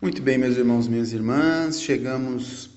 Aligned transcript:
Muito 0.00 0.22
bem, 0.22 0.38
meus 0.38 0.56
irmãos, 0.56 0.86
minhas 0.86 1.12
irmãs, 1.12 1.82
chegamos 1.82 2.70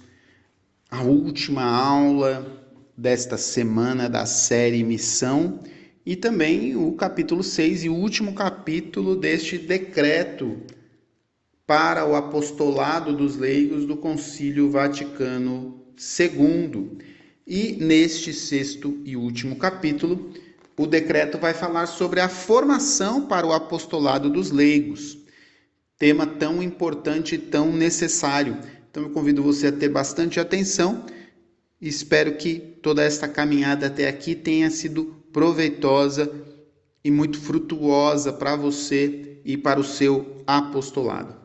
à 0.90 1.04
última 1.04 1.62
aula 1.62 2.68
desta 2.98 3.38
semana 3.38 4.10
da 4.10 4.26
série 4.26 4.84
Missão 4.84 5.60
e 6.04 6.16
também 6.16 6.76
o 6.76 6.92
capítulo 6.94 7.44
6 7.44 7.84
e 7.84 7.90
o 7.90 7.94
último 7.94 8.34
capítulo 8.34 9.16
deste 9.16 9.60
decreto 9.60 10.64
para 11.68 12.08
o 12.08 12.16
apostolado 12.16 13.16
dos 13.16 13.38
leigos 13.38 13.86
do 13.86 13.96
Concílio 13.98 14.72
Vaticano 14.72 15.80
II. 16.20 16.98
E 17.46 17.74
neste 17.74 18.34
sexto 18.34 19.00
e 19.06 19.16
último 19.16 19.58
capítulo, 19.58 20.34
o 20.76 20.88
decreto 20.88 21.38
vai 21.38 21.54
falar 21.54 21.86
sobre 21.86 22.20
a 22.20 22.28
formação 22.28 23.28
para 23.28 23.46
o 23.46 23.54
apostolado 23.54 24.28
dos 24.28 24.50
leigos 24.50 25.21
tema 26.02 26.26
tão 26.26 26.64
importante 26.64 27.36
e 27.36 27.38
tão 27.38 27.72
necessário. 27.72 28.58
Então 28.90 29.04
eu 29.04 29.12
convido 29.12 29.44
você 29.44 29.68
a 29.68 29.72
ter 29.72 29.90
bastante 29.90 30.40
atenção 30.40 31.06
espero 31.80 32.38
que 32.38 32.56
toda 32.82 33.04
esta 33.04 33.28
caminhada 33.28 33.86
até 33.86 34.08
aqui 34.08 34.34
tenha 34.34 34.72
sido 34.72 35.16
proveitosa 35.32 36.32
e 37.04 37.12
muito 37.12 37.40
frutuosa 37.40 38.34
para 38.34 38.56
você 38.56 39.42
e 39.46 39.56
para 39.56 39.80
o 39.80 39.84
seu 39.84 40.38
apostolado. 40.48 41.36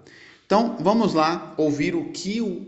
Então 0.47 0.78
vamos 0.80 1.12
lá 1.12 1.55
ouvir 1.59 1.95
o 1.95 2.11
que 2.11 2.41
o, 2.41 2.66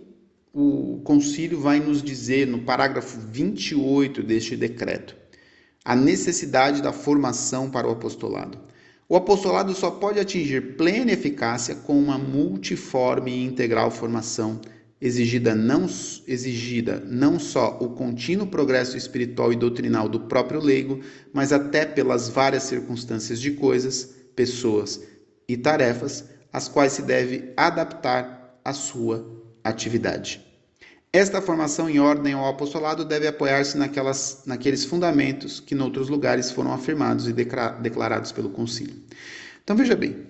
o 0.52 1.00
concílio 1.04 1.58
vai 1.58 1.80
nos 1.80 2.02
dizer 2.02 2.46
no 2.46 2.60
parágrafo 2.60 3.18
28 3.30 4.22
deste 4.22 4.56
decreto. 4.56 5.16
A 5.82 5.96
necessidade 5.96 6.82
da 6.82 6.92
formação 6.92 7.70
para 7.70 7.88
o 7.88 7.92
apostolado. 7.92 8.58
O 9.08 9.16
apostolado 9.16 9.74
só 9.74 9.90
pode 9.90 10.20
atingir 10.20 10.76
plena 10.76 11.12
eficácia 11.12 11.74
com 11.74 11.98
uma 11.98 12.18
multiforme 12.18 13.30
e 13.30 13.44
integral 13.44 13.90
formação 13.90 14.60
exigida 15.00 15.54
não, 15.54 15.86
exigida 16.26 17.02
não 17.06 17.38
só 17.38 17.78
o 17.80 17.90
contínuo 17.90 18.48
progresso 18.48 18.98
espiritual 18.98 19.50
e 19.52 19.56
doutrinal 19.56 20.08
do 20.08 20.20
próprio 20.20 20.60
leigo, 20.60 21.00
mas 21.32 21.52
até 21.52 21.86
pelas 21.86 22.28
várias 22.28 22.64
circunstâncias 22.64 23.40
de 23.40 23.52
coisas, 23.52 24.14
pessoas 24.36 25.00
e 25.48 25.56
tarefas 25.56 26.24
às 26.52 26.68
quais 26.68 26.92
se 26.92 27.02
deve 27.02 27.52
adaptar 27.56 28.60
a 28.62 28.74
sua 28.74 29.24
atividade. 29.64 30.47
Esta 31.12 31.40
formação 31.40 31.88
em 31.88 31.98
ordem 31.98 32.34
ao 32.34 32.46
apostolado 32.46 33.04
deve 33.04 33.26
apoiar-se 33.26 33.78
naquelas, 33.78 34.42
naqueles 34.44 34.84
fundamentos 34.84 35.58
que, 35.58 35.74
em 35.74 35.80
outros 35.80 36.08
lugares, 36.08 36.50
foram 36.50 36.72
afirmados 36.72 37.26
e 37.26 37.32
declarados 37.32 38.30
pelo 38.30 38.50
concílio. 38.50 38.96
Então, 39.64 39.74
veja 39.74 39.96
bem, 39.96 40.26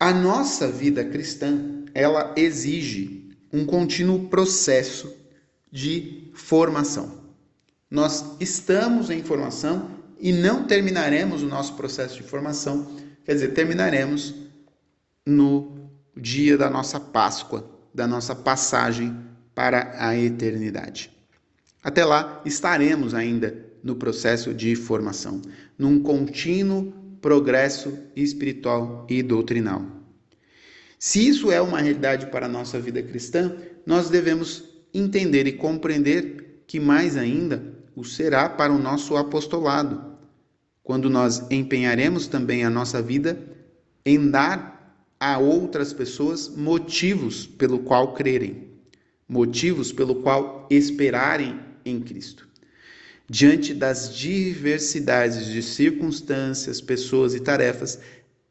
a 0.00 0.12
nossa 0.12 0.68
vida 0.68 1.04
cristã, 1.04 1.84
ela 1.94 2.32
exige 2.36 3.30
um 3.52 3.64
contínuo 3.64 4.28
processo 4.28 5.14
de 5.70 6.30
formação. 6.34 7.24
Nós 7.90 8.36
estamos 8.40 9.10
em 9.10 9.22
formação 9.22 9.90
e 10.18 10.32
não 10.32 10.64
terminaremos 10.64 11.42
o 11.42 11.46
nosso 11.46 11.74
processo 11.74 12.16
de 12.16 12.22
formação, 12.22 12.90
quer 13.24 13.34
dizer, 13.34 13.54
terminaremos 13.54 14.34
no 15.26 15.90
dia 16.16 16.56
da 16.56 16.70
nossa 16.70 16.98
Páscoa, 16.98 17.73
da 17.94 18.06
nossa 18.06 18.34
passagem 18.34 19.16
para 19.54 19.94
a 19.98 20.16
eternidade. 20.18 21.10
Até 21.82 22.04
lá, 22.04 22.42
estaremos 22.44 23.14
ainda 23.14 23.56
no 23.82 23.94
processo 23.94 24.52
de 24.52 24.74
formação, 24.74 25.40
num 25.78 26.02
contínuo 26.02 26.92
progresso 27.20 27.96
espiritual 28.16 29.06
e 29.08 29.22
doutrinal. 29.22 29.84
Se 30.98 31.26
isso 31.26 31.52
é 31.52 31.60
uma 31.60 31.80
realidade 31.80 32.26
para 32.26 32.46
a 32.46 32.48
nossa 32.48 32.80
vida 32.80 33.02
cristã, 33.02 33.54
nós 33.86 34.08
devemos 34.08 34.64
entender 34.92 35.46
e 35.46 35.52
compreender 35.52 36.64
que 36.66 36.80
mais 36.80 37.16
ainda 37.16 37.62
o 37.94 38.02
será 38.04 38.48
para 38.48 38.72
o 38.72 38.78
nosso 38.78 39.16
apostolado, 39.16 40.16
quando 40.82 41.10
nós 41.10 41.46
empenharemos 41.50 42.26
também 42.26 42.64
a 42.64 42.70
nossa 42.70 43.02
vida 43.02 43.38
em 44.04 44.30
dar 44.30 44.73
a 45.24 45.38
outras 45.38 45.90
pessoas 45.90 46.50
motivos 46.50 47.46
pelo 47.46 47.78
qual 47.78 48.12
crerem, 48.12 48.68
motivos 49.26 49.90
pelo 49.90 50.16
qual 50.16 50.66
esperarem 50.68 51.58
em 51.82 51.98
Cristo. 51.98 52.46
Diante 53.26 53.72
das 53.72 54.14
diversidades 54.14 55.46
de 55.46 55.62
circunstâncias, 55.62 56.82
pessoas 56.82 57.34
e 57.34 57.40
tarefas, 57.40 57.98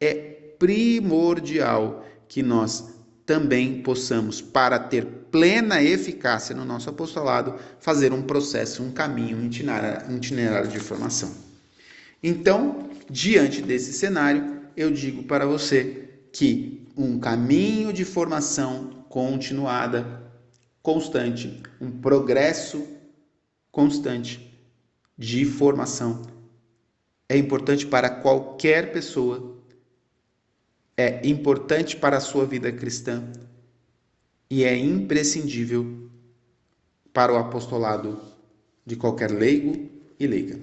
é 0.01 0.16
primordial 0.57 2.03
que 2.28 2.41
nós 2.41 2.91
também 3.23 3.84
possamos, 3.84 4.41
para 4.41 4.79
ter 4.79 5.05
plena 5.29 5.79
eficácia 5.79 6.55
no 6.55 6.66
nosso 6.66 6.90
apostolado, 6.90 7.53
fazer 7.79 8.11
um 8.11 8.23
processo, 8.23 8.81
um 8.81 8.91
caminho, 8.91 9.38
um 9.38 9.45
itinerário, 9.45 10.16
itinerário 10.16 10.72
de 10.72 10.79
formação. 10.79 11.31
Então, 12.23 12.90
diante 13.07 13.61
desse 13.61 13.94
cenário, 13.94 14.63
eu 14.75 14.90
digo 14.90 15.22
para 15.22 15.45
você 15.45 16.12
que 16.33 16.88
um 16.97 17.19
caminho 17.19 17.94
de 17.94 18.03
formação 18.03 19.05
continuada, 19.07 20.31
constante, 20.81 21.61
um 21.79 21.91
progresso 21.91 22.85
constante 23.71 24.51
de 25.16 25.45
formação 25.45 26.23
é 27.29 27.38
importante 27.38 27.85
para 27.85 28.09
qualquer 28.09 28.91
pessoa, 28.91 29.61
é 30.97 31.25
importante 31.27 31.95
para 31.95 32.17
a 32.17 32.22
sua 32.22 32.45
vida 32.45 32.72
cristã 32.72 33.31
e 34.49 34.63
é 34.63 34.75
imprescindível 34.75 36.09
para 37.13 37.31
o 37.31 37.38
apostolado 37.38 38.19
de 38.83 38.95
qualquer 38.95 39.29
leigo 39.29 39.88
e 40.19 40.25
leiga. 40.25 40.59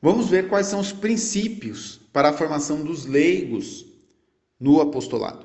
Vamos 0.00 0.28
ver 0.28 0.48
quais 0.48 0.66
são 0.66 0.78
os 0.78 0.92
princípios 0.92 2.05
para 2.16 2.30
a 2.30 2.32
formação 2.32 2.82
dos 2.82 3.04
leigos 3.04 3.84
no 4.58 4.80
apostolado. 4.80 5.44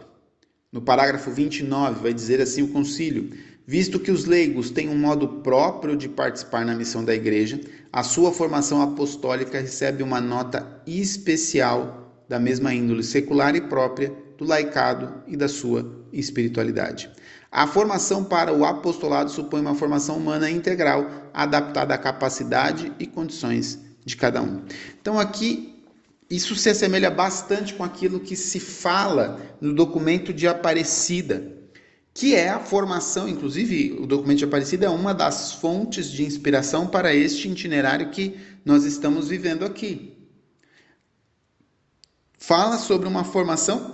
No 0.71 0.81
parágrafo 0.81 1.29
29, 1.29 1.99
vai 1.99 2.13
dizer 2.13 2.39
assim 2.39 2.61
o 2.61 2.69
concílio: 2.69 3.29
visto 3.67 3.99
que 3.99 4.09
os 4.09 4.23
leigos 4.23 4.71
têm 4.71 4.87
um 4.87 4.97
modo 4.97 5.27
próprio 5.43 5.97
de 5.97 6.07
participar 6.07 6.65
na 6.65 6.73
missão 6.73 7.03
da 7.03 7.13
igreja, 7.13 7.59
a 7.91 8.03
sua 8.03 8.31
formação 8.31 8.81
apostólica 8.81 9.59
recebe 9.59 10.01
uma 10.01 10.21
nota 10.21 10.81
especial 10.87 12.23
da 12.29 12.39
mesma 12.39 12.73
índole 12.73 13.03
secular 13.03 13.53
e 13.53 13.59
própria 13.59 14.15
do 14.37 14.45
laicado 14.45 15.13
e 15.27 15.35
da 15.35 15.49
sua 15.49 16.05
espiritualidade. 16.13 17.11
A 17.51 17.67
formação 17.67 18.23
para 18.23 18.53
o 18.53 18.63
apostolado 18.63 19.29
supõe 19.29 19.59
uma 19.59 19.75
formação 19.75 20.15
humana 20.15 20.49
integral, 20.49 21.05
adaptada 21.33 21.93
à 21.95 21.97
capacidade 21.97 22.93
e 22.97 23.05
condições 23.05 23.77
de 24.05 24.15
cada 24.15 24.41
um. 24.41 24.61
Então 25.01 25.19
aqui 25.19 25.80
isso 26.31 26.55
se 26.55 26.69
assemelha 26.69 27.11
bastante 27.11 27.73
com 27.73 27.83
aquilo 27.83 28.21
que 28.21 28.37
se 28.37 28.57
fala 28.57 29.57
no 29.59 29.73
documento 29.73 30.33
de 30.33 30.47
Aparecida, 30.47 31.57
que 32.13 32.33
é 32.33 32.47
a 32.49 32.59
formação, 32.59 33.27
inclusive 33.27 33.97
o 33.99 34.07
documento 34.07 34.37
de 34.37 34.45
Aparecida 34.45 34.85
é 34.85 34.89
uma 34.89 35.13
das 35.13 35.51
fontes 35.51 36.09
de 36.09 36.23
inspiração 36.23 36.87
para 36.87 37.13
este 37.13 37.49
itinerário 37.49 38.11
que 38.11 38.39
nós 38.63 38.85
estamos 38.85 39.27
vivendo 39.27 39.65
aqui. 39.65 40.17
Fala 42.37 42.77
sobre 42.77 43.09
uma 43.09 43.25
formação 43.25 43.89